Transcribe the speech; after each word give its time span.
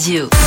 Radio. 0.00 0.39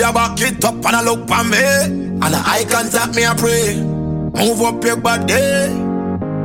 A 0.00 0.12
back 0.12 0.40
it 0.40 0.64
up 0.64 0.74
and 0.74 0.96
a 0.96 1.02
look 1.02 1.28
for 1.28 1.44
me. 1.44 1.58
And 1.58 2.34
the 2.34 2.42
eye 2.44 2.64
contact 2.70 3.14
me 3.14 3.24
a 3.24 3.34
pray. 3.34 3.76
Move 3.80 4.60
up 4.62 4.84
your 4.84 4.96
body. 4.96 5.34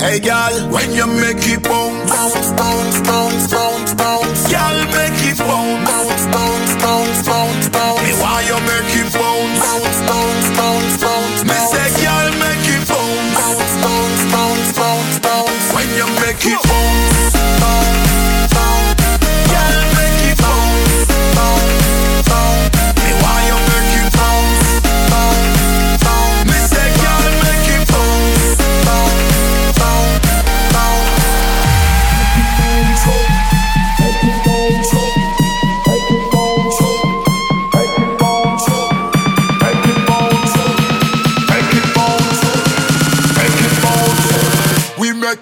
Hey 0.01 0.19
girl, 0.19 0.69
when 0.69 0.91
you 0.91 1.07
make 1.07 1.45
it 1.47 1.63
bounce, 1.63 2.09
bounce, 2.09 2.51
bounce, 2.59 2.99
bounce, 3.07 3.47
bounce, 3.51 3.93
bounce. 3.93 4.51
Girl, 4.51 4.77
make 4.91 5.21
it 5.23 5.37
bounce, 5.37 5.87
bounce, 5.87 6.25
bounce, 6.33 6.73
bounce, 6.83 7.27
bounce, 7.27 7.69
bounce. 7.69 8.01
Me 8.03 8.11
why 8.19 8.41
you 8.43 8.57
make 8.67 8.95
it 8.99 9.09
bounce, 9.13 9.59
bounce, 9.63 9.99
bounce, 10.09 10.49
bounce, 10.57 10.97
bounce. 11.03 11.43
Me 11.47 11.55
say, 11.71 11.92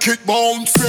kick 0.01 0.25
bounce. 0.25 0.80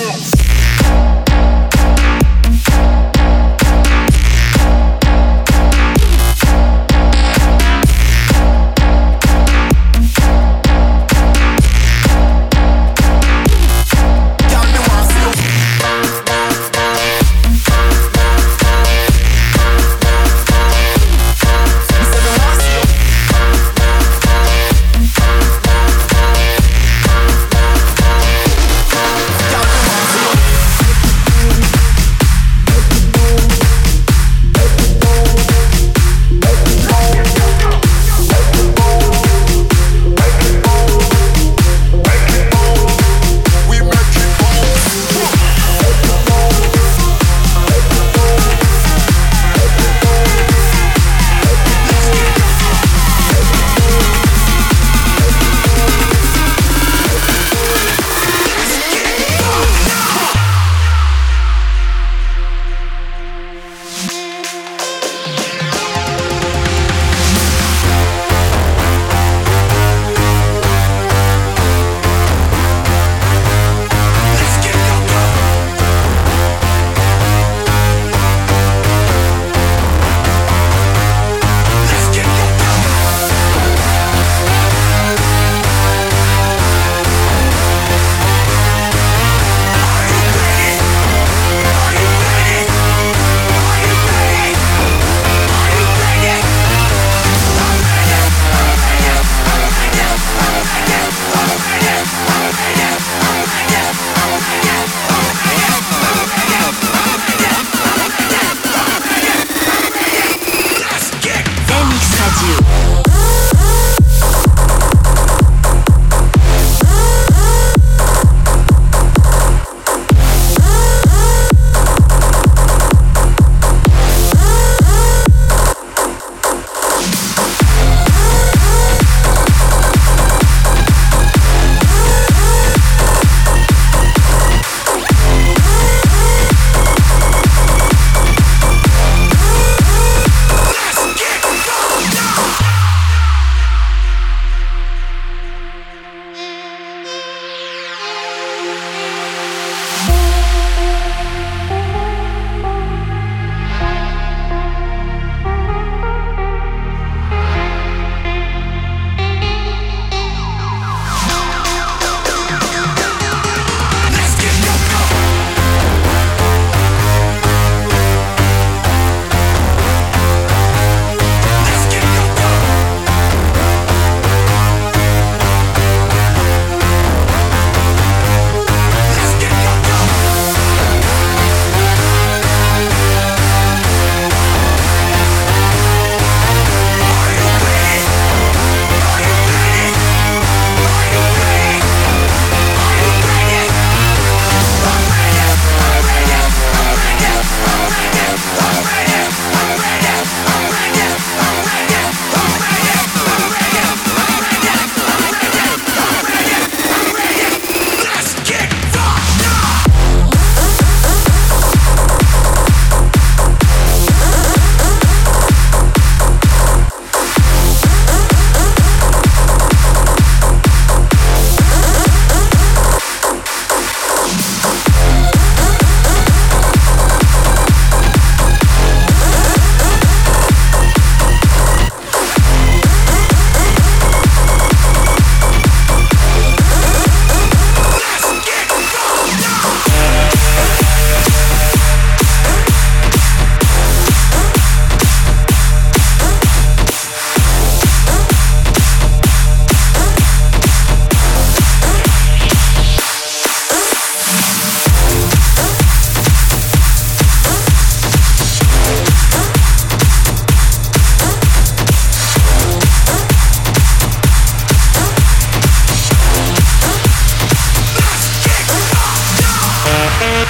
Thank 269.84 270.46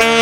you. 0.00 0.15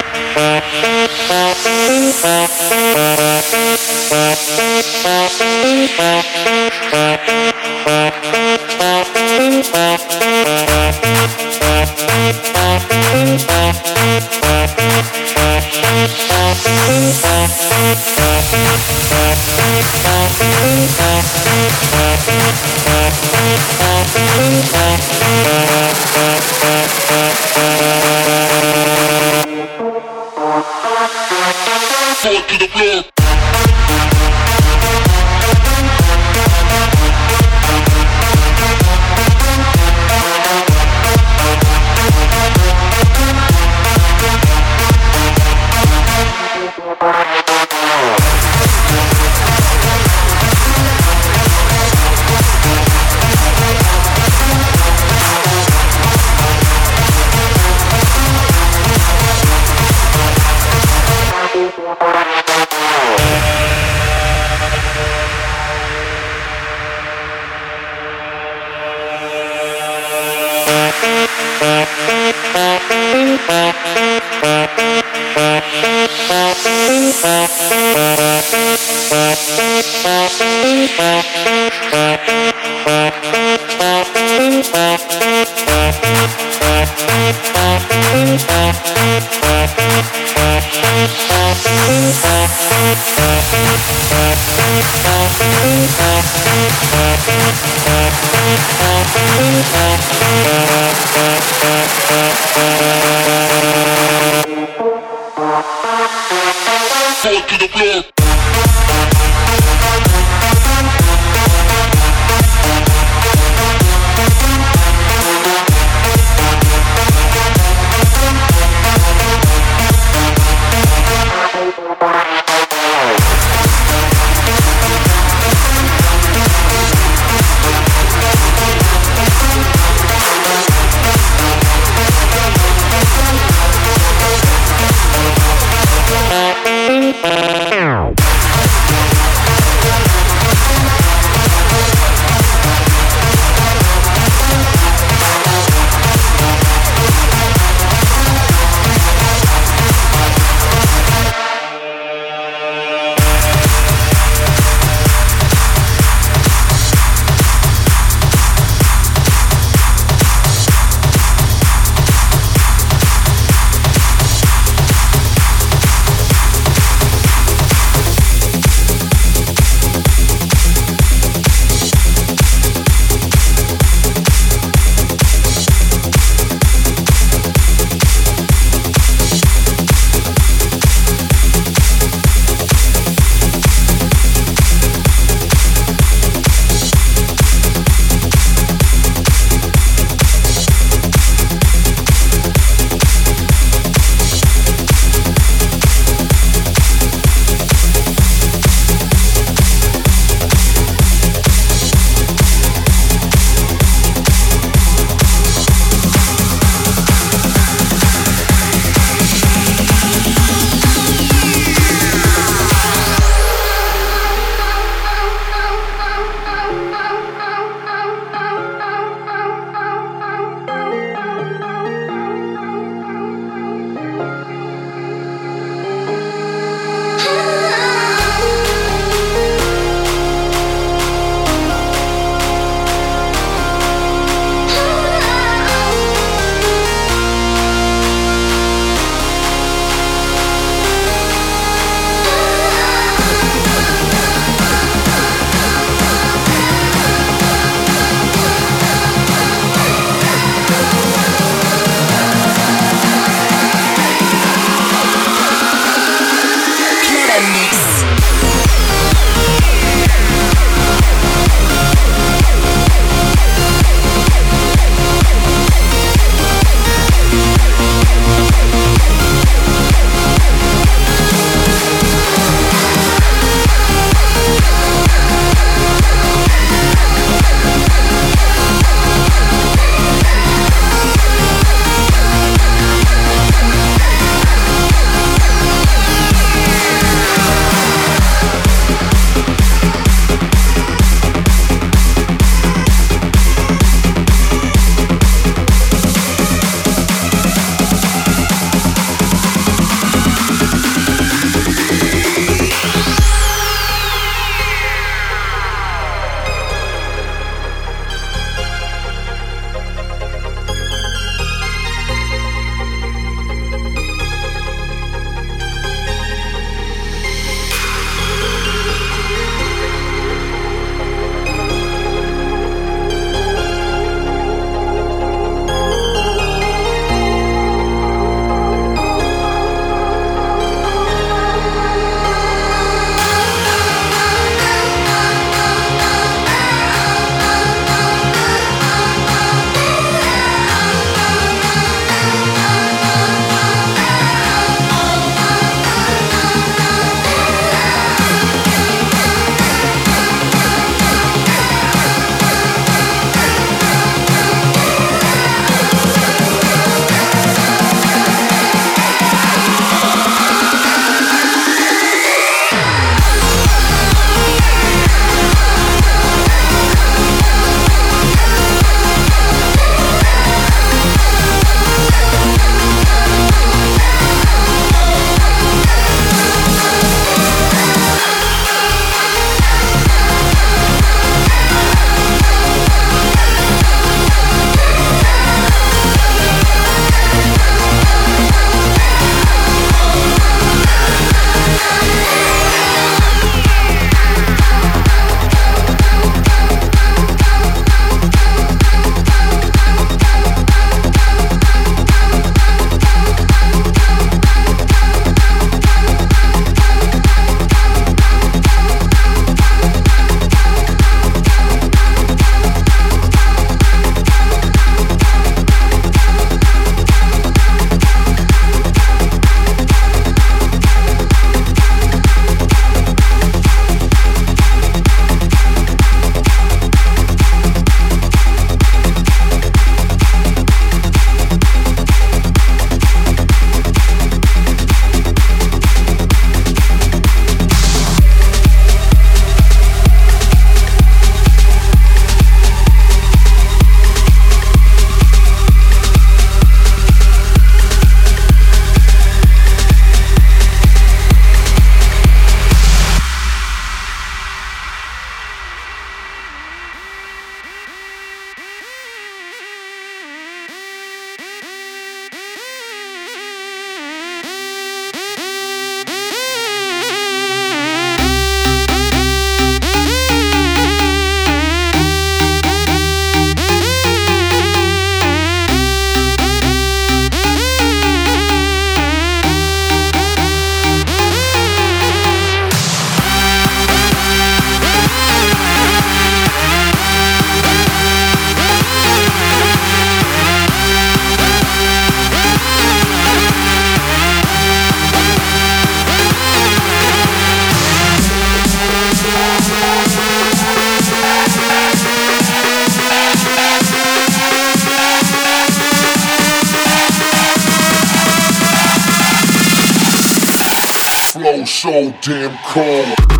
Damn 512.12 512.55
cold. 512.66 513.34